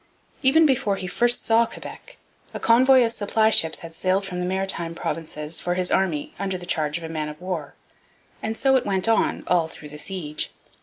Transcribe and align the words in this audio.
Even 0.41 0.65
before 0.65 0.95
he 0.95 1.05
first 1.05 1.45
saw 1.45 1.67
Quebec, 1.67 2.17
a 2.55 2.59
convoy 2.59 3.03
of 3.03 3.11
supply 3.11 3.51
ships 3.51 3.81
had 3.81 3.93
sailed 3.93 4.25
from 4.25 4.39
the 4.39 4.47
Maritime 4.47 4.95
Provinces 4.95 5.59
for 5.59 5.75
his 5.75 5.91
army 5.91 6.33
under 6.39 6.57
the 6.57 6.65
charge 6.65 6.97
of 6.97 7.03
a 7.03 7.07
man 7.07 7.29
of 7.29 7.39
war. 7.39 7.75
And 8.41 8.57
so 8.57 8.75
it 8.75 8.83
went 8.83 9.07
on 9.07 9.43
all 9.45 9.67
through 9.67 9.89
the 9.89 9.99
siege. 9.99 10.49